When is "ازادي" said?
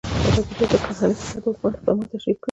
0.27-0.53